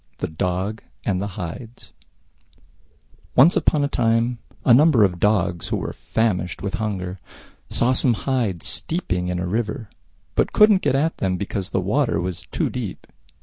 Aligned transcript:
THE 0.17 0.27
DOGS 0.27 0.83
AND 1.05 1.21
THE 1.21 1.27
HIDES 1.37 1.93
Once 3.35 3.55
upon 3.55 3.83
a 3.83 3.87
time 3.87 4.39
a 4.65 4.73
number 4.73 5.03
of 5.03 5.19
Dogs, 5.19 5.67
who 5.67 5.75
were 5.77 5.93
famished 5.93 6.63
with 6.63 6.73
hunger, 6.81 7.19
saw 7.69 7.93
some 7.93 8.15
Hides 8.15 8.65
steeping 8.65 9.27
in 9.27 9.37
a 9.37 9.45
river, 9.45 9.89
but 10.33 10.53
couldn't 10.53 10.81
get 10.81 10.95
at 10.95 11.17
them 11.17 11.37
because 11.37 11.69
the 11.69 11.79
water 11.79 12.19
was 12.19 12.47
too 12.51 12.71
deep. 12.71 13.05